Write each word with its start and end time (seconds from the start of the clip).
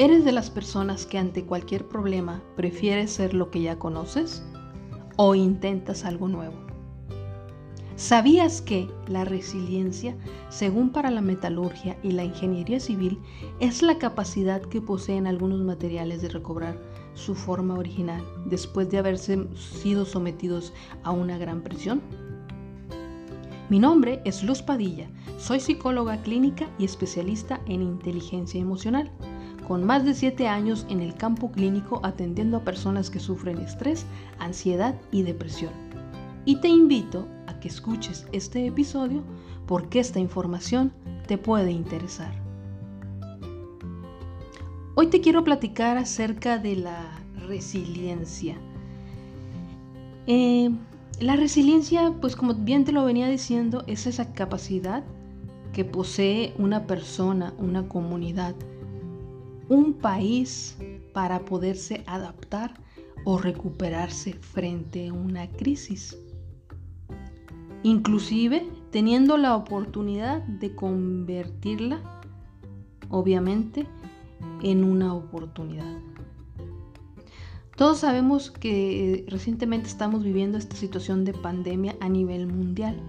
¿Eres 0.00 0.24
de 0.24 0.30
las 0.30 0.48
personas 0.48 1.06
que 1.06 1.18
ante 1.18 1.44
cualquier 1.44 1.88
problema 1.88 2.40
prefieres 2.54 3.10
ser 3.10 3.34
lo 3.34 3.50
que 3.50 3.62
ya 3.62 3.80
conoces 3.80 4.44
o 5.16 5.34
intentas 5.34 6.04
algo 6.04 6.28
nuevo? 6.28 6.54
¿Sabías 7.96 8.62
que 8.62 8.88
la 9.08 9.24
resiliencia, 9.24 10.16
según 10.50 10.90
para 10.90 11.10
la 11.10 11.20
metalurgia 11.20 11.98
y 12.04 12.12
la 12.12 12.22
ingeniería 12.22 12.78
civil, 12.78 13.18
es 13.58 13.82
la 13.82 13.98
capacidad 13.98 14.62
que 14.62 14.80
poseen 14.80 15.26
algunos 15.26 15.62
materiales 15.62 16.22
de 16.22 16.28
recobrar 16.28 16.80
su 17.14 17.34
forma 17.34 17.74
original 17.74 18.22
después 18.46 18.88
de 18.90 18.98
haberse 18.98 19.48
sido 19.56 20.04
sometidos 20.04 20.72
a 21.02 21.10
una 21.10 21.38
gran 21.38 21.60
presión? 21.60 22.02
Mi 23.68 23.80
nombre 23.80 24.22
es 24.24 24.44
Luz 24.44 24.62
Padilla, 24.62 25.10
soy 25.38 25.58
psicóloga 25.58 26.22
clínica 26.22 26.70
y 26.78 26.84
especialista 26.84 27.60
en 27.66 27.82
inteligencia 27.82 28.60
emocional 28.60 29.10
con 29.68 29.84
más 29.84 30.02
de 30.06 30.14
7 30.14 30.48
años 30.48 30.86
en 30.88 31.00
el 31.00 31.14
campo 31.14 31.52
clínico 31.52 32.00
atendiendo 32.02 32.56
a 32.56 32.64
personas 32.64 33.10
que 33.10 33.20
sufren 33.20 33.58
estrés, 33.58 34.06
ansiedad 34.38 34.94
y 35.12 35.22
depresión. 35.22 35.72
Y 36.46 36.56
te 36.62 36.68
invito 36.68 37.28
a 37.46 37.60
que 37.60 37.68
escuches 37.68 38.26
este 38.32 38.66
episodio 38.66 39.22
porque 39.66 40.00
esta 40.00 40.18
información 40.18 40.90
te 41.26 41.36
puede 41.36 41.70
interesar. 41.70 42.32
Hoy 44.94 45.08
te 45.08 45.20
quiero 45.20 45.44
platicar 45.44 45.98
acerca 45.98 46.56
de 46.56 46.76
la 46.76 47.20
resiliencia. 47.46 48.56
Eh, 50.26 50.70
la 51.20 51.36
resiliencia, 51.36 52.14
pues 52.20 52.36
como 52.36 52.54
bien 52.54 52.86
te 52.86 52.92
lo 52.92 53.04
venía 53.04 53.28
diciendo, 53.28 53.84
es 53.86 54.06
esa 54.06 54.32
capacidad 54.32 55.04
que 55.74 55.84
posee 55.84 56.54
una 56.58 56.86
persona, 56.86 57.52
una 57.58 57.86
comunidad, 57.86 58.54
un 59.68 59.94
país 59.94 60.76
para 61.12 61.44
poderse 61.44 62.02
adaptar 62.06 62.74
o 63.24 63.38
recuperarse 63.38 64.32
frente 64.34 65.08
a 65.08 65.12
una 65.12 65.48
crisis. 65.48 66.16
Inclusive 67.82 68.66
teniendo 68.90 69.36
la 69.36 69.54
oportunidad 69.54 70.42
de 70.42 70.74
convertirla, 70.74 72.00
obviamente, 73.10 73.86
en 74.62 74.84
una 74.84 75.14
oportunidad. 75.14 75.98
Todos 77.76 77.98
sabemos 77.98 78.50
que 78.50 79.24
recientemente 79.28 79.88
estamos 79.88 80.24
viviendo 80.24 80.58
esta 80.58 80.74
situación 80.74 81.24
de 81.24 81.32
pandemia 81.32 81.94
a 82.00 82.08
nivel 82.08 82.46
mundial 82.48 83.00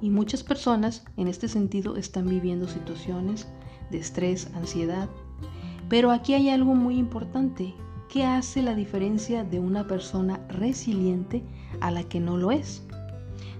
y 0.00 0.10
muchas 0.10 0.44
personas 0.44 1.04
en 1.16 1.26
este 1.26 1.48
sentido 1.48 1.96
están 1.96 2.28
viviendo 2.28 2.68
situaciones 2.68 3.48
de 3.90 3.98
estrés, 3.98 4.50
ansiedad, 4.54 5.08
pero 5.88 6.10
aquí 6.10 6.34
hay 6.34 6.50
algo 6.50 6.74
muy 6.74 6.96
importante. 6.98 7.74
¿Qué 8.08 8.24
hace 8.24 8.62
la 8.62 8.74
diferencia 8.74 9.44
de 9.44 9.60
una 9.60 9.86
persona 9.86 10.40
resiliente 10.48 11.42
a 11.80 11.90
la 11.90 12.04
que 12.04 12.20
no 12.20 12.36
lo 12.36 12.50
es? 12.50 12.82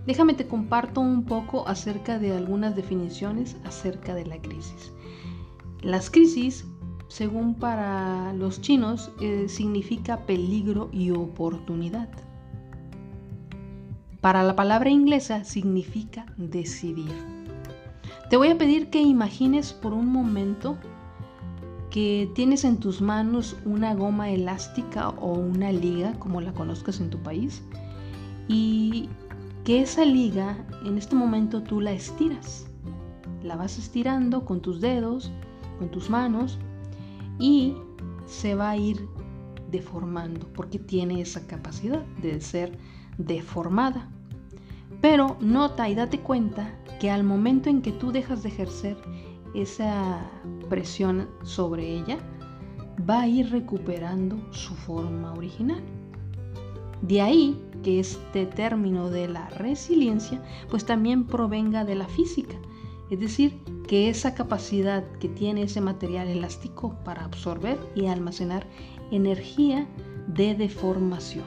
Déjame 0.07 0.33
te 0.33 0.47
comparto 0.47 1.03
un 1.03 1.25
poco 1.25 1.69
acerca 1.69 2.19
de 2.19 2.35
algunas 2.35 2.75
definiciones 2.75 3.57
acerca 3.65 4.15
de 4.15 4.25
la 4.25 4.39
crisis. 4.41 4.91
Las 5.83 6.09
crisis, 6.09 6.67
según 7.09 7.55
para 7.55 8.33
los 8.33 8.63
chinos, 8.63 9.11
eh, 9.21 9.47
significa 9.49 10.25
peligro 10.25 10.89
y 10.93 11.11
oportunidad. 11.11 12.09
Para 14.23 14.43
la 14.43 14.57
palabra 14.57 14.91
inglesa 14.91 15.45
significa 15.45 16.27
decidir. 16.39 17.13
Te 18.31 18.37
voy 18.37 18.49
a 18.49 18.59
pedir 18.59 18.89
que 18.89 19.01
imagines 19.01 19.73
por 19.73 19.93
un 19.93 20.07
momento 20.07 20.79
que 21.91 22.31
tienes 22.35 22.65
en 22.65 22.79
tus 22.79 23.01
manos 23.01 23.57
una 23.65 23.95
goma 23.95 24.31
elástica 24.31 25.11
o 25.11 25.33
una 25.33 25.73
liga, 25.73 26.19
como 26.19 26.41
la 26.41 26.53
conozcas 26.53 27.01
en 27.01 27.11
tu 27.11 27.19
país, 27.19 27.63
y 28.47 29.09
que 29.65 29.81
esa 29.81 30.05
liga 30.05 30.67
en 30.85 30.99
este 30.99 31.15
momento 31.15 31.63
tú 31.63 31.81
la 31.81 31.93
estiras. 31.93 32.67
La 33.43 33.57
vas 33.57 33.79
estirando 33.79 34.45
con 34.45 34.61
tus 34.61 34.81
dedos, 34.81 35.31
con 35.79 35.91
tus 35.91 36.11
manos, 36.11 36.59
y 37.39 37.75
se 38.27 38.55
va 38.55 38.71
a 38.71 38.77
ir 38.77 39.09
deformando, 39.71 40.47
porque 40.55 40.79
tiene 40.79 41.21
esa 41.21 41.47
capacidad 41.47 42.05
de 42.23 42.41
ser 42.41 42.79
deformada. 43.19 44.09
Pero 45.01 45.37
nota 45.41 45.89
y 45.89 45.95
date 45.95 46.21
cuenta 46.21 46.75
que 47.01 47.11
al 47.11 47.25
momento 47.25 47.71
en 47.71 47.83
que 47.83 47.93
tú 47.93 48.11
dejas 48.11 48.43
de 48.43 48.49
ejercer 48.49 48.97
esa 49.55 50.21
presión 50.69 51.29
sobre 51.43 51.95
ella, 51.95 52.19
va 53.09 53.21
a 53.23 53.29
ir 53.29 53.51
recuperando 53.51 54.37
su 54.53 54.75
forma 54.75 55.33
original. 55.33 55.83
De 57.03 57.21
ahí 57.21 57.61
que 57.83 58.01
este 58.01 58.47
término 58.47 59.09
de 59.09 59.29
la 59.29 59.49
resiliencia 59.51 60.43
pues 60.69 60.85
también 60.85 61.27
provenga 61.27 61.85
de 61.85 61.95
la 61.95 62.09
física, 62.09 62.57
es 63.11 63.21
decir, 63.21 63.59
que 63.87 64.11
esa 64.11 64.35
capacidad 64.35 65.05
que 65.19 65.29
tiene 65.29 65.63
ese 65.63 65.81
material 65.81 66.29
elástico 66.29 66.97
para 67.05 67.25
absorber 67.25 67.79
y 67.95 68.07
almacenar 68.07 68.67
energía 69.11 69.87
de 70.27 70.55
deformación. 70.55 71.45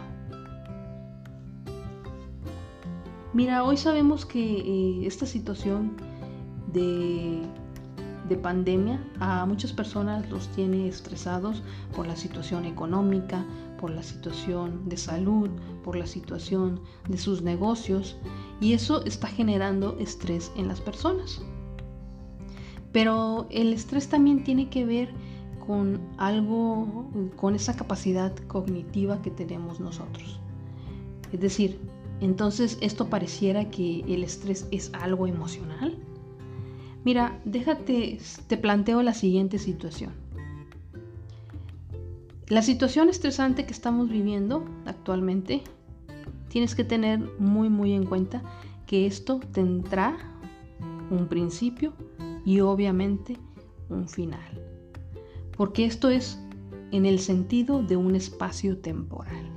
Mira, 3.34 3.64
hoy 3.64 3.78
sabemos 3.78 4.26
que 4.26 4.42
eh, 4.42 5.06
esta 5.06 5.26
situación 5.26 5.96
de 6.74 7.42
de 8.32 8.38
pandemia 8.38 8.98
a 9.20 9.46
muchas 9.46 9.74
personas 9.74 10.30
los 10.30 10.48
tiene 10.56 10.88
estresados 10.88 11.62
por 11.94 12.08
la 12.08 12.16
situación 12.16 12.66
económica, 12.66 13.46
por 13.78 13.92
la 13.92 14.02
situación 14.02 14.88
de 14.88 14.96
salud, 14.96 15.50
por 15.84 15.98
la 15.98 16.08
situación 16.08 16.80
de 17.10 17.18
sus 17.18 17.42
negocios 17.42 18.16
y 18.62 18.72
eso 18.72 19.04
está 19.04 19.28
generando 19.28 19.98
estrés 20.00 20.50
en 20.56 20.70
las 20.70 20.80
personas. 20.80 21.42
Pero 22.94 23.48
el 23.50 23.74
estrés 23.74 24.08
también 24.08 24.46
tiene 24.46 24.70
que 24.70 24.86
ver 24.86 25.10
con 25.68 26.00
algo, 26.18 27.10
con 27.36 27.56
esa 27.56 27.76
capacidad 27.76 28.34
cognitiva 28.48 29.22
que 29.22 29.32
tenemos 29.32 29.82
nosotros. 29.82 30.40
Es 31.34 31.42
decir, 31.42 31.80
entonces 32.22 32.78
esto 32.80 33.10
pareciera 33.10 33.70
que 33.70 34.06
el 34.08 34.24
estrés 34.24 34.68
es 34.72 34.90
algo 34.94 35.28
emocional 35.28 35.98
Mira, 37.04 37.40
déjate, 37.46 38.20
te 38.48 38.58
planteo 38.58 39.02
la 39.02 39.14
siguiente 39.14 39.58
situación. 39.58 40.12
La 42.48 42.62
situación 42.62 43.10
estresante 43.10 43.66
que 43.66 43.74
estamos 43.74 44.10
viviendo 44.10 44.66
actualmente, 44.86 45.64
tienes 46.50 46.76
que 46.76 46.84
tener 46.84 47.20
muy 47.40 47.70
muy 47.70 47.94
en 47.94 48.06
cuenta 48.06 48.44
que 48.86 49.08
esto 49.08 49.40
tendrá 49.54 50.18
un 51.10 51.28
principio 51.28 51.94
y 52.46 52.60
obviamente 52.60 53.38
un 53.90 54.08
final. 54.08 54.50
Porque 55.58 55.86
esto 55.86 56.10
es 56.10 56.40
en 56.92 57.06
el 57.06 57.20
sentido 57.20 57.82
de 57.82 57.98
un 57.98 58.16
espacio 58.16 58.78
temporal. 58.78 59.50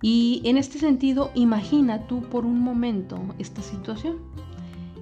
Y 0.00 0.42
en 0.44 0.56
este 0.56 0.78
sentido, 0.78 1.30
imagina 1.34 2.06
tú 2.06 2.22
por 2.22 2.46
un 2.46 2.60
momento 2.60 3.18
esta 3.38 3.62
situación 3.62 4.18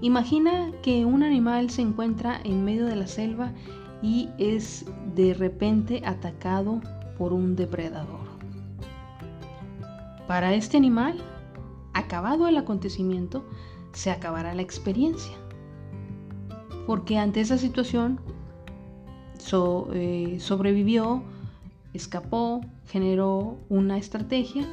Imagina 0.00 0.71
que 0.82 1.05
un 1.05 1.22
animal 1.22 1.71
se 1.71 1.82
encuentra 1.82 2.41
en 2.44 2.65
medio 2.65 2.87
de 2.87 2.97
la 2.97 3.06
selva 3.06 3.53
y 4.03 4.28
es 4.38 4.84
de 5.15 5.34
repente 5.34 6.03
atacado 6.05 6.81
por 7.16 7.32
un 7.32 7.56
depredador. 7.56 8.25
Para 10.27 10.54
este 10.54 10.77
animal, 10.77 11.22
acabado 11.93 12.49
el 12.49 12.56
acontecimiento, 12.56 13.44
se 13.93 14.10
acabará 14.10 14.54
la 14.54 14.62
experiencia. 14.62 15.34
Porque 16.86 17.19
ante 17.19 17.41
esa 17.41 17.57
situación 17.57 18.21
eh, 19.92 20.36
sobrevivió, 20.41 21.22
escapó, 21.92 22.60
generó 22.89 23.59
una 23.69 23.98
estrategia 23.98 24.65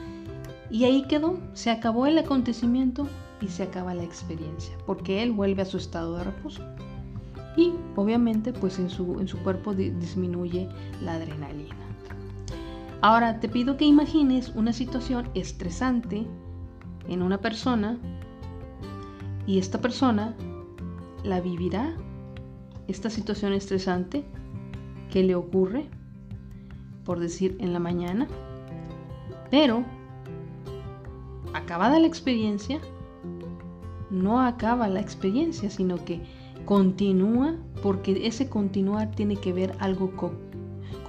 y 0.69 0.85
ahí 0.85 1.03
quedó, 1.07 1.37
se 1.53 1.69
acabó 1.69 2.07
el 2.07 2.17
acontecimiento 2.17 3.07
y 3.41 3.47
se 3.47 3.63
acaba 3.63 3.93
la 3.93 4.03
experiencia, 4.03 4.77
porque 4.85 5.23
él 5.23 5.31
vuelve 5.31 5.63
a 5.63 5.65
su 5.65 5.77
estado 5.77 6.17
de 6.17 6.23
reposo. 6.23 6.63
Y 7.57 7.73
obviamente 7.95 8.53
pues 8.53 8.79
en 8.79 8.89
su, 8.89 9.19
en 9.19 9.27
su 9.27 9.37
cuerpo 9.39 9.73
disminuye 9.73 10.69
la 11.01 11.15
adrenalina. 11.15 11.75
Ahora 13.01 13.39
te 13.39 13.49
pido 13.49 13.77
que 13.77 13.85
imagines 13.85 14.49
una 14.49 14.73
situación 14.73 15.27
estresante 15.33 16.25
en 17.07 17.23
una 17.23 17.39
persona 17.39 17.97
y 19.47 19.57
esta 19.57 19.81
persona 19.81 20.35
la 21.23 21.41
vivirá, 21.41 21.95
esta 22.87 23.09
situación 23.09 23.53
estresante 23.53 24.23
que 25.09 25.23
le 25.23 25.35
ocurre, 25.35 25.89
por 27.03 27.19
decir, 27.19 27.57
en 27.59 27.73
la 27.73 27.79
mañana, 27.79 28.27
pero 29.49 29.83
acabada 31.53 31.99
la 31.99 32.07
experiencia, 32.07 32.79
no 34.11 34.41
acaba 34.41 34.87
la 34.87 34.99
experiencia, 34.99 35.69
sino 35.69 36.03
que 36.03 36.21
continúa 36.65 37.55
porque 37.81 38.27
ese 38.27 38.49
continuar 38.49 39.11
tiene 39.11 39.37
que 39.37 39.53
ver 39.53 39.75
algo 39.79 40.11
con, 40.15 40.51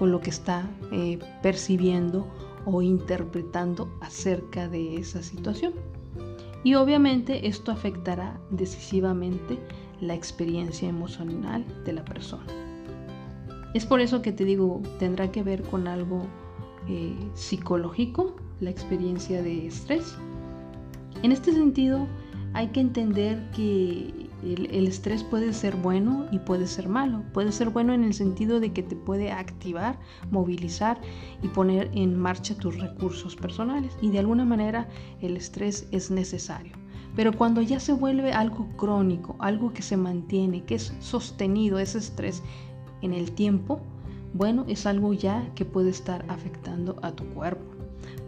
lo 0.01 0.21
que 0.21 0.31
está 0.31 0.69
eh, 0.91 1.21
percibiendo 1.43 2.27
o 2.65 2.83
interpretando 2.83 3.89
acerca 4.01 4.69
de 4.69 4.97
esa 4.97 5.23
situación. 5.23 5.75
Y 6.65 6.75
obviamente 6.75 7.47
esto 7.47 7.71
afectará 7.71 8.41
decisivamente 8.51 9.59
la 10.01 10.15
experiencia 10.15 10.89
emocional 10.89 11.65
de 11.85 11.93
la 11.93 12.05
persona. 12.05 12.47
Es 13.75 13.87
por 13.87 14.01
eso 14.01 14.23
que 14.23 14.33
te 14.33 14.45
digo, 14.45 14.83
tendrá 14.99 15.31
que 15.31 15.43
ver 15.43 15.63
con 15.63 15.87
algo 15.87 16.27
eh, 16.89 17.15
psicológico, 17.35 18.35
la 18.61 18.71
experiencia 18.71 19.43
de 19.43 19.67
estrés. 19.67 20.17
En 21.23 21.33
este 21.33 21.53
sentido, 21.53 22.07
hay 22.55 22.69
que 22.69 22.81
entender 22.81 23.51
que 23.51 24.29
el, 24.43 24.87
estrés 24.87 25.23
puede 25.23 25.53
ser 25.53 25.77
bueno 25.77 26.27
y 26.31 26.39
puede 26.39 26.67
ser 26.67 26.89
malo. 26.89 27.23
Puede 27.33 27.53
ser 27.53 27.71
bueno 27.71 27.95
en 27.95 28.05
el 28.05 28.13
sentido 28.13 28.61
de 28.61 28.73
que 28.73 28.83
te 28.83 28.97
puede 28.97 29.31
activar, 29.33 29.99
movilizar 30.31 31.01
y 31.43 31.49
poner 31.49 31.91
en 31.95 32.19
marcha 32.19 32.55
tus 32.55 32.79
recursos 32.79 33.37
personales. 33.37 33.97
Y 34.03 34.11
de 34.11 34.19
alguna 34.19 34.45
manera 34.45 34.89
el 35.21 35.37
estrés 35.37 35.89
es 35.93 36.11
necesario. 36.11 36.73
Pero 37.17 37.33
cuando 37.33 37.63
ya 37.63 37.79
se 37.81 37.93
vuelve 37.93 38.33
algo 38.33 38.69
crónico, 38.77 39.37
algo 39.39 39.73
que 39.73 39.83
se 39.83 39.97
mantiene, 39.97 40.65
que 40.65 40.77
es 40.77 40.95
sostenido 41.01 41.79
ese 41.79 41.99
estrés 41.99 42.43
en 43.03 43.13
el 43.13 43.33
tiempo, 43.33 43.81
bueno, 44.35 44.65
es 44.67 44.87
algo 44.87 45.13
ya 45.13 45.47
que 45.55 45.67
puede 45.67 45.91
estar 45.91 46.25
afectando 46.29 46.99
a 47.03 47.13
tu 47.13 47.25
cuerpo 47.35 47.72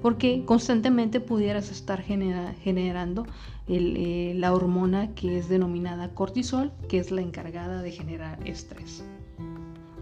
porque 0.05 0.45
constantemente 0.45 1.19
pudieras 1.19 1.71
estar 1.71 2.03
generando 2.03 3.27
eh, 3.67 4.35
la 4.37 4.53
hormona 4.53 5.15
que 5.15 5.39
es 5.39 5.49
denominada 5.49 6.11
cortisol, 6.11 6.73
que 6.91 6.99
es 6.99 7.11
la 7.11 7.23
encargada 7.23 7.81
de 7.81 7.91
generar 7.91 8.39
estrés. 8.47 9.03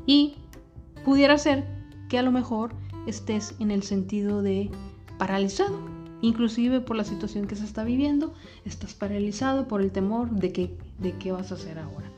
Y 0.05 0.35
pudiera 1.05 1.39
ser 1.39 1.65
que 2.09 2.19
a 2.19 2.23
lo 2.23 2.33
mejor 2.33 2.75
estés 3.07 3.55
en 3.61 3.71
el 3.71 3.85
sentido 3.85 4.43
de 4.43 4.73
paralizado, 5.19 5.79
inclusive 6.21 6.81
por 6.81 6.97
la 6.97 7.05
situación 7.05 7.47
que 7.47 7.55
se 7.55 7.65
está 7.65 7.85
viviendo, 7.85 8.35
estás 8.65 8.95
paralizado 8.95 9.69
por 9.69 9.83
el 9.83 9.93
temor 9.93 10.33
de, 10.33 10.51
que, 10.51 10.77
de 10.99 11.13
qué 11.13 11.31
vas 11.31 11.53
a 11.53 11.55
hacer 11.55 11.79
ahora. 11.79 12.11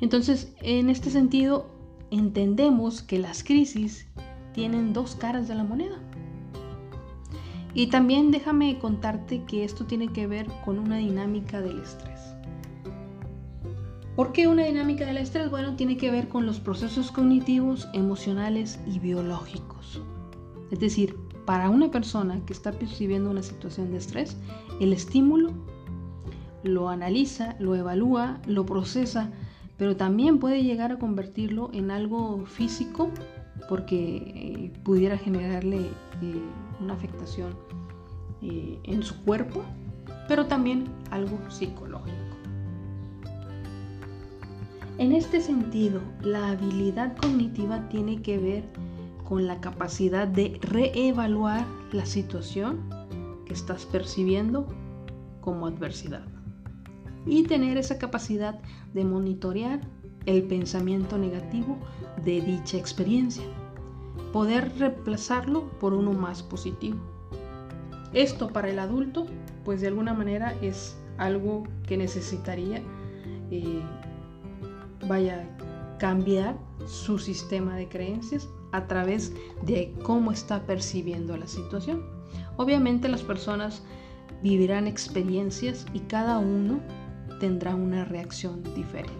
Entonces, 0.00 0.54
en 0.62 0.88
este 0.88 1.10
sentido, 1.10 1.68
entendemos 2.12 3.02
que 3.02 3.18
las 3.18 3.42
crisis 3.42 4.06
tienen 4.54 4.92
dos 4.92 5.16
caras 5.16 5.48
de 5.48 5.56
la 5.56 5.64
moneda. 5.64 6.00
Y 7.76 7.88
también 7.88 8.30
déjame 8.30 8.78
contarte 8.78 9.42
que 9.44 9.62
esto 9.62 9.84
tiene 9.84 10.08
que 10.08 10.26
ver 10.26 10.46
con 10.64 10.78
una 10.78 10.96
dinámica 10.96 11.60
del 11.60 11.78
estrés. 11.78 12.34
¿Por 14.16 14.32
qué 14.32 14.48
una 14.48 14.64
dinámica 14.64 15.04
del 15.04 15.18
estrés? 15.18 15.50
Bueno, 15.50 15.76
tiene 15.76 15.98
que 15.98 16.10
ver 16.10 16.28
con 16.28 16.46
los 16.46 16.58
procesos 16.58 17.10
cognitivos, 17.12 17.86
emocionales 17.92 18.80
y 18.86 18.98
biológicos. 18.98 20.00
Es 20.70 20.80
decir, 20.80 21.16
para 21.44 21.68
una 21.68 21.90
persona 21.90 22.40
que 22.46 22.54
está 22.54 22.72
percibiendo 22.72 23.30
una 23.30 23.42
situación 23.42 23.90
de 23.90 23.98
estrés, 23.98 24.38
el 24.80 24.94
estímulo 24.94 25.50
lo 26.62 26.88
analiza, 26.88 27.56
lo 27.58 27.74
evalúa, 27.74 28.40
lo 28.46 28.64
procesa, 28.64 29.30
pero 29.76 29.96
también 29.96 30.38
puede 30.38 30.64
llegar 30.64 30.92
a 30.92 30.98
convertirlo 30.98 31.68
en 31.74 31.90
algo 31.90 32.46
físico 32.46 33.10
porque 33.68 34.16
eh, 34.16 34.72
pudiera 34.82 35.18
generarle 35.18 35.78
eh, 36.22 36.40
una 36.80 36.94
afectación 36.94 37.05
eh, 38.42 38.78
en 38.84 39.02
su 39.02 39.22
cuerpo, 39.24 39.62
pero 40.28 40.46
también 40.46 40.88
algo 41.10 41.38
psicológico. 41.48 42.16
En 44.98 45.12
este 45.12 45.40
sentido, 45.40 46.00
la 46.22 46.50
habilidad 46.50 47.16
cognitiva 47.18 47.88
tiene 47.88 48.22
que 48.22 48.38
ver 48.38 48.64
con 49.24 49.46
la 49.46 49.60
capacidad 49.60 50.26
de 50.26 50.58
reevaluar 50.62 51.66
la 51.92 52.06
situación 52.06 52.88
que 53.44 53.52
estás 53.52 53.84
percibiendo 53.84 54.66
como 55.40 55.66
adversidad 55.66 56.24
y 57.26 57.42
tener 57.42 57.76
esa 57.76 57.98
capacidad 57.98 58.60
de 58.94 59.04
monitorear 59.04 59.80
el 60.26 60.44
pensamiento 60.44 61.18
negativo 61.18 61.76
de 62.24 62.40
dicha 62.40 62.76
experiencia, 62.76 63.44
poder 64.32 64.72
reemplazarlo 64.78 65.68
por 65.78 65.92
uno 65.92 66.12
más 66.12 66.42
positivo. 66.42 66.98
Esto 68.16 68.48
para 68.48 68.70
el 68.70 68.78
adulto, 68.78 69.26
pues 69.62 69.82
de 69.82 69.88
alguna 69.88 70.14
manera 70.14 70.54
es 70.62 70.96
algo 71.18 71.64
que 71.86 71.98
necesitaría, 71.98 72.80
eh, 73.50 73.82
vaya, 75.06 75.46
cambiar 75.98 76.56
su 76.86 77.18
sistema 77.18 77.76
de 77.76 77.90
creencias 77.90 78.48
a 78.72 78.86
través 78.86 79.34
de 79.66 79.92
cómo 80.02 80.32
está 80.32 80.62
percibiendo 80.62 81.36
la 81.36 81.46
situación. 81.46 82.06
Obviamente 82.56 83.10
las 83.10 83.22
personas 83.22 83.82
vivirán 84.42 84.86
experiencias 84.86 85.84
y 85.92 86.00
cada 86.00 86.38
uno 86.38 86.80
tendrá 87.38 87.74
una 87.74 88.06
reacción 88.06 88.62
diferente. 88.74 89.12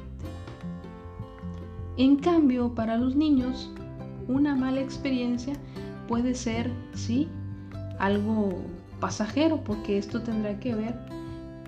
En 1.98 2.16
cambio, 2.16 2.74
para 2.74 2.96
los 2.96 3.14
niños, 3.14 3.70
una 4.26 4.56
mala 4.56 4.80
experiencia 4.80 5.52
puede 6.08 6.34
ser, 6.34 6.70
sí, 6.94 7.28
algo 7.98 8.54
pasajero, 9.00 9.62
porque 9.62 9.98
esto 9.98 10.22
tendrá 10.22 10.58
que 10.60 10.74
ver 10.74 10.94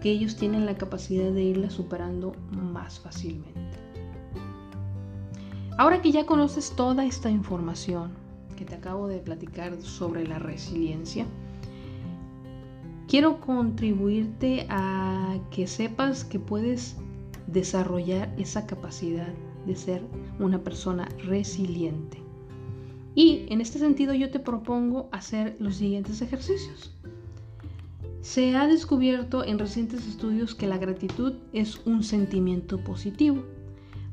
que 0.00 0.10
ellos 0.10 0.36
tienen 0.36 0.66
la 0.66 0.76
capacidad 0.76 1.30
de 1.32 1.42
irla 1.42 1.70
superando 1.70 2.34
más 2.50 3.00
fácilmente. 3.00 3.78
Ahora 5.76 6.02
que 6.02 6.10
ya 6.10 6.26
conoces 6.26 6.72
toda 6.74 7.04
esta 7.04 7.30
información 7.30 8.10
que 8.56 8.64
te 8.64 8.74
acabo 8.74 9.06
de 9.06 9.18
platicar 9.18 9.80
sobre 9.80 10.26
la 10.26 10.38
resiliencia, 10.38 11.24
quiero 13.06 13.40
contribuirte 13.40 14.66
a 14.68 15.38
que 15.50 15.66
sepas 15.66 16.24
que 16.24 16.40
puedes 16.40 16.96
desarrollar 17.46 18.34
esa 18.38 18.66
capacidad 18.66 19.32
de 19.66 19.76
ser 19.76 20.02
una 20.38 20.62
persona 20.62 21.08
resiliente. 21.24 22.18
Y 23.14 23.46
en 23.48 23.60
este 23.60 23.78
sentido 23.78 24.14
yo 24.14 24.30
te 24.30 24.38
propongo 24.38 25.08
hacer 25.12 25.56
los 25.58 25.76
siguientes 25.76 26.22
ejercicios. 26.22 26.97
Se 28.20 28.56
ha 28.56 28.66
descubierto 28.66 29.44
en 29.44 29.58
recientes 29.58 30.06
estudios 30.06 30.54
que 30.54 30.66
la 30.66 30.78
gratitud 30.78 31.34
es 31.52 31.80
un 31.86 32.02
sentimiento 32.02 32.78
positivo, 32.82 33.44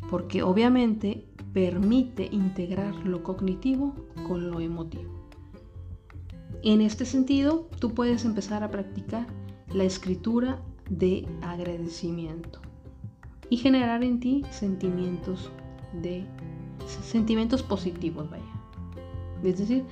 porque 0.09 0.43
obviamente 0.43 1.25
permite 1.53 2.27
integrar 2.31 2.93
lo 3.05 3.24
cognitivo 3.24 3.95
con 4.27 4.51
lo 4.51 4.59
emotivo. 4.59 5.12
En 6.63 6.81
este 6.81 7.05
sentido, 7.05 7.67
tú 7.79 7.93
puedes 7.93 8.25
empezar 8.25 8.63
a 8.63 8.71
practicar 8.71 9.27
la 9.74 9.83
escritura 9.83 10.62
de 10.89 11.27
agradecimiento 11.41 12.59
y 13.50 13.57
generar 13.57 14.03
en 14.03 14.19
ti 14.19 14.43
sentimientos 14.51 15.51
de 16.01 16.25
sentimientos 16.85 17.63
positivos, 17.63 18.29
vaya. 18.29 18.43
Es 19.43 19.57
decir, 19.59 19.83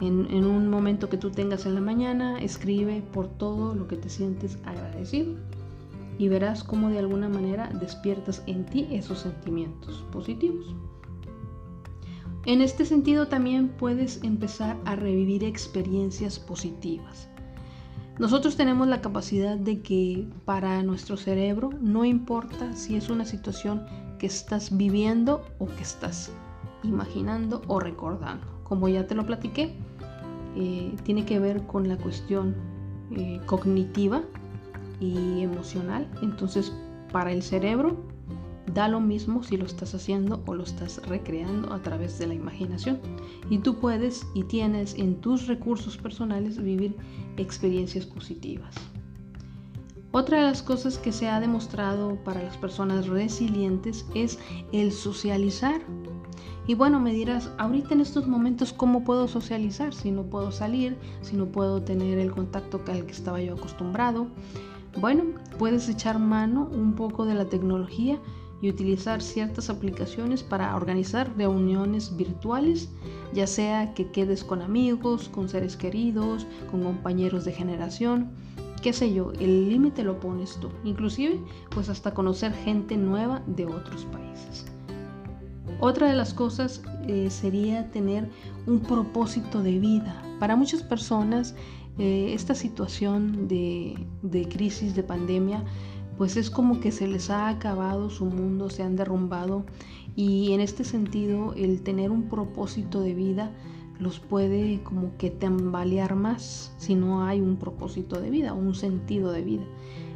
en, 0.00 0.44
un 0.44 0.68
momento 0.68 1.08
que 1.08 1.16
tú 1.16 1.30
tengas 1.30 1.64
en 1.64 1.74
la 1.74 1.80
mañana, 1.80 2.40
escribe 2.40 3.02
por 3.12 3.28
todo 3.28 3.74
lo 3.74 3.86
que 3.86 3.96
te 3.96 4.08
sientes 4.08 4.58
agradecido 4.64 5.36
y 6.18 6.28
verás 6.28 6.64
cómo 6.64 6.88
de 6.88 6.98
alguna 6.98 7.28
manera 7.28 7.70
despiertas 7.80 8.42
en 8.46 8.66
ti 8.66 8.88
esos 8.90 9.20
sentimientos 9.20 10.04
positivos. 10.10 10.74
En 12.44 12.60
este 12.60 12.84
sentido 12.84 13.28
también 13.28 13.68
puedes 13.68 14.22
empezar 14.24 14.76
a 14.84 14.96
revivir 14.96 15.44
experiencias 15.44 16.40
positivas. 16.40 17.28
Nosotros 18.18 18.56
tenemos 18.56 18.88
la 18.88 19.00
capacidad 19.00 19.56
de 19.56 19.80
que 19.80 20.28
para 20.44 20.82
nuestro 20.82 21.16
cerebro 21.16 21.70
no 21.80 22.04
importa 22.04 22.72
si 22.74 22.96
es 22.96 23.08
una 23.08 23.24
situación 23.24 23.86
que 24.18 24.26
estás 24.26 24.76
viviendo 24.76 25.44
o 25.58 25.66
que 25.66 25.82
estás 25.82 26.32
imaginando 26.82 27.62
o 27.68 27.80
recordando. 27.80 28.61
Como 28.72 28.88
ya 28.88 29.06
te 29.06 29.14
lo 29.14 29.26
platiqué, 29.26 29.74
eh, 30.56 30.94
tiene 31.04 31.26
que 31.26 31.38
ver 31.38 31.66
con 31.66 31.90
la 31.90 31.98
cuestión 31.98 32.54
eh, 33.10 33.38
cognitiva 33.44 34.22
y 34.98 35.42
emocional. 35.42 36.08
Entonces, 36.22 36.72
para 37.12 37.32
el 37.32 37.42
cerebro 37.42 37.98
Da 38.72 38.88
lo 38.88 39.00
mismo 39.00 39.42
si 39.42 39.58
lo 39.58 39.66
estás 39.66 39.94
haciendo 39.94 40.42
o 40.46 40.54
lo 40.54 40.62
estás 40.62 41.06
recreando 41.06 41.74
a 41.74 41.82
través 41.82 42.18
de 42.18 42.28
la 42.28 42.32
imaginación. 42.32 42.98
Y 43.50 43.58
tú 43.58 43.78
puedes 43.78 44.26
y 44.34 44.44
tienes 44.44 44.94
en 44.94 45.20
tus 45.20 45.48
recursos 45.48 45.98
personales 45.98 46.62
vivir 46.62 46.96
experiencias 47.36 48.06
positivas. 48.06 48.74
Otra 50.12 50.38
de 50.38 50.44
las 50.44 50.62
cosas 50.62 50.96
que 50.96 51.12
se 51.12 51.28
ha 51.28 51.40
demostrado 51.40 52.16
para 52.24 52.42
las 52.42 52.56
personas 52.56 53.08
resilientes 53.08 54.06
es 54.14 54.38
el 54.72 54.92
socializar. 54.92 55.82
Y 56.66 56.74
bueno, 56.74 57.00
me 57.00 57.12
dirás, 57.12 57.50
ahorita 57.58 57.94
en 57.94 58.00
estos 58.00 58.28
momentos, 58.28 58.72
¿cómo 58.72 59.02
puedo 59.02 59.26
socializar? 59.26 59.92
Si 59.92 60.12
no 60.12 60.22
puedo 60.22 60.52
salir, 60.52 60.96
si 61.20 61.36
no 61.36 61.46
puedo 61.46 61.82
tener 61.82 62.18
el 62.18 62.30
contacto 62.30 62.80
al 62.86 63.04
que 63.04 63.12
estaba 63.12 63.40
yo 63.40 63.54
acostumbrado. 63.54 64.28
Bueno, 65.00 65.24
puedes 65.58 65.88
echar 65.88 66.18
mano 66.18 66.68
un 66.72 66.94
poco 66.94 67.24
de 67.24 67.34
la 67.34 67.46
tecnología 67.46 68.20
y 68.60 68.68
utilizar 68.68 69.20
ciertas 69.22 69.70
aplicaciones 69.70 70.44
para 70.44 70.76
organizar 70.76 71.36
reuniones 71.36 72.16
virtuales, 72.16 72.90
ya 73.32 73.48
sea 73.48 73.92
que 73.92 74.12
quedes 74.12 74.44
con 74.44 74.62
amigos, 74.62 75.28
con 75.28 75.48
seres 75.48 75.76
queridos, 75.76 76.46
con 76.70 76.84
compañeros 76.84 77.44
de 77.44 77.52
generación, 77.52 78.30
qué 78.80 78.92
sé 78.92 79.12
yo, 79.12 79.32
el 79.40 79.68
límite 79.68 80.04
lo 80.04 80.20
pones 80.20 80.58
tú, 80.60 80.68
inclusive 80.84 81.40
pues 81.70 81.88
hasta 81.88 82.14
conocer 82.14 82.52
gente 82.52 82.96
nueva 82.96 83.42
de 83.46 83.66
otros 83.66 84.04
países. 84.06 84.71
Otra 85.84 86.08
de 86.08 86.14
las 86.14 86.32
cosas 86.32 86.80
eh, 87.08 87.28
sería 87.28 87.90
tener 87.90 88.30
un 88.68 88.78
propósito 88.78 89.64
de 89.64 89.80
vida. 89.80 90.22
Para 90.38 90.54
muchas 90.54 90.84
personas 90.84 91.56
eh, 91.98 92.30
esta 92.34 92.54
situación 92.54 93.48
de, 93.48 93.96
de 94.22 94.46
crisis, 94.46 94.94
de 94.94 95.02
pandemia, 95.02 95.64
pues 96.16 96.36
es 96.36 96.50
como 96.50 96.78
que 96.78 96.92
se 96.92 97.08
les 97.08 97.30
ha 97.30 97.48
acabado 97.48 98.10
su 98.10 98.26
mundo, 98.26 98.70
se 98.70 98.84
han 98.84 98.94
derrumbado 98.94 99.66
y 100.14 100.52
en 100.52 100.60
este 100.60 100.84
sentido 100.84 101.52
el 101.54 101.82
tener 101.82 102.12
un 102.12 102.28
propósito 102.28 103.00
de 103.00 103.14
vida 103.14 103.50
los 103.98 104.20
puede 104.20 104.84
como 104.84 105.16
que 105.16 105.30
tambalear 105.30 106.14
más 106.14 106.72
si 106.78 106.94
no 106.94 107.24
hay 107.24 107.40
un 107.40 107.56
propósito 107.56 108.20
de 108.20 108.30
vida, 108.30 108.52
un 108.52 108.76
sentido 108.76 109.32
de 109.32 109.42
vida. 109.42 109.64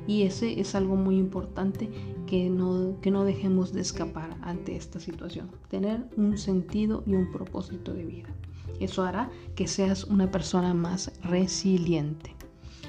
Y 0.06 0.22
ese 0.22 0.60
es 0.60 0.74
algo 0.74 0.96
muy 0.96 1.16
importante 1.16 1.90
que 2.26 2.48
no, 2.50 2.96
que 3.00 3.10
no 3.10 3.24
dejemos 3.24 3.72
de 3.72 3.80
escapar 3.80 4.36
ante 4.42 4.76
esta 4.76 5.00
situación. 5.00 5.50
Tener 5.68 6.04
un 6.16 6.38
sentido 6.38 7.02
y 7.06 7.14
un 7.14 7.30
propósito 7.32 7.92
de 7.92 8.04
vida. 8.04 8.28
Eso 8.80 9.02
hará 9.02 9.30
que 9.54 9.66
seas 9.66 10.04
una 10.04 10.30
persona 10.30 10.74
más 10.74 11.12
resiliente. 11.22 12.34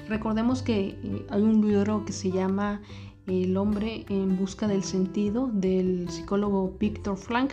Recordemos 0.08 0.62
que 0.62 0.98
eh, 1.02 1.26
hay 1.28 1.42
un 1.42 1.66
libro 1.66 2.04
que 2.04 2.12
se 2.12 2.30
llama 2.30 2.80
El 3.26 3.56
hombre 3.56 4.06
en 4.08 4.36
busca 4.36 4.66
del 4.66 4.82
sentido 4.82 5.50
del 5.52 6.08
psicólogo 6.08 6.74
Víctor 6.78 7.16
Frank. 7.16 7.52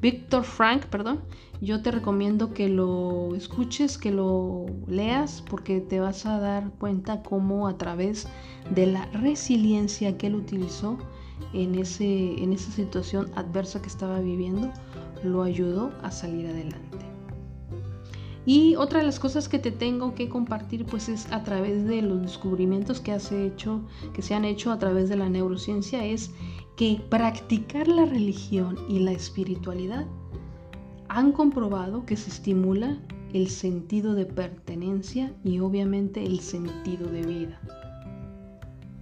Víctor 0.00 0.44
Frank, 0.44 0.86
perdón. 0.86 1.20
Yo 1.60 1.82
te 1.82 1.90
recomiendo 1.90 2.54
que 2.54 2.68
lo 2.70 3.34
escuches, 3.34 3.98
que 3.98 4.10
lo 4.10 4.64
leas, 4.86 5.42
porque 5.42 5.80
te 5.80 6.00
vas 6.00 6.24
a 6.24 6.38
dar 6.38 6.70
cuenta 6.78 7.22
cómo 7.22 7.68
a 7.68 7.76
través 7.76 8.26
de 8.74 8.86
la 8.86 9.04
resiliencia 9.06 10.16
que 10.16 10.28
él 10.28 10.36
utilizó 10.36 10.96
en, 11.52 11.74
ese, 11.74 12.42
en 12.42 12.54
esa 12.54 12.70
situación 12.72 13.30
adversa 13.36 13.82
que 13.82 13.88
estaba 13.88 14.20
viviendo, 14.20 14.72
lo 15.22 15.42
ayudó 15.42 15.92
a 16.02 16.10
salir 16.10 16.46
adelante. 16.46 17.10
Y 18.46 18.74
otra 18.76 19.00
de 19.00 19.06
las 19.06 19.20
cosas 19.20 19.50
que 19.50 19.58
te 19.58 19.70
tengo 19.70 20.14
que 20.14 20.30
compartir 20.30 20.86
pues 20.86 21.10
es 21.10 21.30
a 21.30 21.42
través 21.42 21.86
de 21.86 22.00
los 22.00 22.22
descubrimientos 22.22 22.98
que 23.00 23.12
has 23.12 23.30
hecho, 23.32 23.82
que 24.14 24.22
se 24.22 24.34
han 24.34 24.46
hecho 24.46 24.72
a 24.72 24.78
través 24.78 25.10
de 25.10 25.16
la 25.16 25.28
neurociencia 25.28 26.04
es 26.06 26.32
que 26.80 26.98
practicar 27.10 27.88
la 27.88 28.06
religión 28.06 28.78
y 28.88 29.00
la 29.00 29.12
espiritualidad 29.12 30.06
han 31.10 31.30
comprobado 31.30 32.06
que 32.06 32.16
se 32.16 32.30
estimula 32.30 32.96
el 33.34 33.50
sentido 33.50 34.14
de 34.14 34.24
pertenencia 34.24 35.30
y 35.44 35.58
obviamente 35.58 36.24
el 36.24 36.40
sentido 36.40 37.06
de 37.10 37.20
vida. 37.20 37.60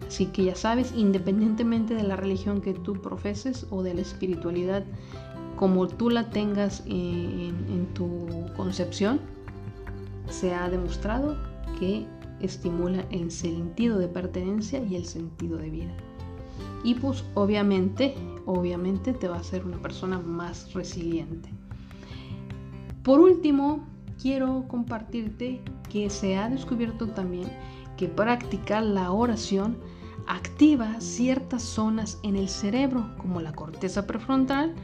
Así 0.05 0.27
que 0.27 0.47
ya 0.47 0.57
sabes, 0.57 0.93
independientemente 0.97 1.95
de 1.95 2.03
la 2.03 2.17
religión 2.17 2.61
que 2.61 2.75
tú 2.75 2.95
profeses 2.95 3.65
o 3.71 3.85
de 3.85 3.95
la 3.95 4.01
espiritualidad 4.01 4.83
como 5.55 5.87
tú 5.87 6.11
la 6.11 6.31
tengas 6.31 6.83
en, 6.85 7.87
tu 7.95 8.27
concepción, 8.57 9.21
se 10.29 10.53
ha 10.53 10.69
demostrado 10.69 11.37
que 11.79 12.09
estimula 12.41 13.07
el 13.13 13.31
sentido 13.31 14.01
de 14.01 14.09
pertenencia 14.09 14.83
y 14.83 14.97
el 14.97 15.05
sentido 15.05 15.59
de 15.59 15.71
vida. 15.71 16.08
Y 16.85 16.95
pues 16.95 17.25
obviamente, 17.35 18.15
obviamente 18.47 19.13
te 19.13 19.29
va 19.29 19.37
a 19.37 19.41
hacer 19.41 19.65
una 19.65 19.79
persona 19.79 20.19
más 20.19 20.73
resiliente. 20.75 21.51
Por 23.03 23.21
último, 23.21 23.87
quiero 24.21 24.65
compartirte 24.69 25.61
que 25.89 26.11
se 26.11 26.37
ha 26.37 26.49
descubierto 26.49 27.09
también 27.09 27.49
que 27.97 28.09
practicar 28.09 28.83
la 28.83 29.11
oración 29.11 29.79
activa 30.27 31.01
ciertas 31.01 31.63
zonas 31.63 32.19
en 32.23 32.37
el 32.37 32.49
cerebro, 32.49 33.11
como 33.17 33.41
la 33.41 33.53
corteza 33.53 34.07
prefrontal, 34.07 34.75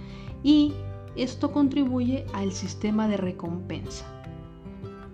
y 0.43 0.73
esto 1.17 1.53
contribuye 1.53 2.27
al 2.33 2.53
sistema 2.53 3.07
de 3.09 3.19
recompensa. 3.19 4.05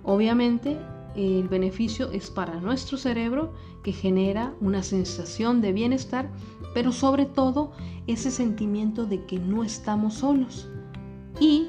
Obviamente, 0.05 0.79
el 1.17 1.49
beneficio 1.49 2.11
es 2.11 2.31
para 2.31 2.61
nuestro 2.61 2.97
cerebro 2.97 3.53
que 3.83 3.93
genera 3.93 4.55
una 4.61 4.83
sensación 4.83 5.61
de 5.61 5.73
bienestar, 5.73 6.31
pero 6.75 6.93
sobre 6.93 7.27
todo 7.27 7.73
ese 8.07 8.31
sentimiento 8.31 9.07
de 9.07 9.25
que 9.25 9.39
no 9.39 9.65
estamos 9.65 10.15
solos. 10.15 10.69
Y 11.41 11.69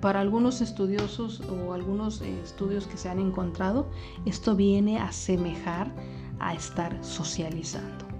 para 0.00 0.20
algunos 0.20 0.60
estudiosos 0.60 1.40
o 1.40 1.72
algunos 1.72 2.20
eh, 2.22 2.40
estudios 2.42 2.86
que 2.86 2.96
se 2.96 3.08
han 3.08 3.18
encontrado, 3.18 3.86
esto 4.24 4.56
viene 4.56 4.98
a 4.98 5.12
semejar 5.12 5.92
a 6.38 6.54
estar 6.54 6.96
socializando. 7.04 8.10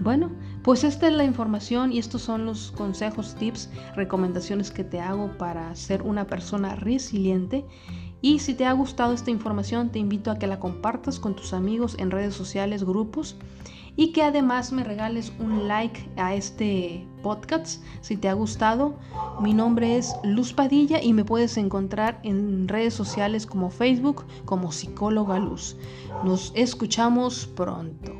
Bueno, 0.00 0.30
pues 0.62 0.84
esta 0.84 1.08
es 1.08 1.14
la 1.14 1.24
información 1.24 1.92
y 1.92 1.98
estos 1.98 2.22
son 2.22 2.44
los 2.44 2.70
consejos, 2.72 3.34
tips, 3.34 3.68
recomendaciones 3.96 4.70
que 4.70 4.84
te 4.84 5.00
hago 5.00 5.36
para 5.38 5.74
ser 5.74 6.02
una 6.02 6.26
persona 6.26 6.76
resiliente. 6.76 7.64
Y 8.20 8.40
si 8.40 8.54
te 8.54 8.66
ha 8.66 8.72
gustado 8.72 9.12
esta 9.12 9.30
información, 9.30 9.90
te 9.90 9.98
invito 9.98 10.30
a 10.30 10.38
que 10.38 10.46
la 10.46 10.58
compartas 10.58 11.20
con 11.20 11.36
tus 11.36 11.52
amigos 11.52 11.96
en 11.98 12.10
redes 12.10 12.34
sociales, 12.34 12.84
grupos 12.84 13.36
y 13.98 14.12
que 14.12 14.22
además 14.22 14.70
me 14.70 14.84
regales 14.84 15.32
un 15.40 15.66
like 15.66 16.08
a 16.16 16.32
este 16.32 17.04
podcast 17.20 17.82
si 18.00 18.16
te 18.16 18.28
ha 18.28 18.32
gustado. 18.32 18.94
Mi 19.40 19.54
nombre 19.54 19.98
es 19.98 20.14
Luz 20.22 20.52
Padilla 20.52 21.02
y 21.02 21.12
me 21.12 21.24
puedes 21.24 21.56
encontrar 21.56 22.20
en 22.22 22.68
redes 22.68 22.94
sociales 22.94 23.44
como 23.44 23.70
Facebook 23.70 24.24
como 24.44 24.70
psicóloga 24.70 25.40
Luz. 25.40 25.76
Nos 26.24 26.52
escuchamos 26.54 27.46
pronto. 27.46 28.12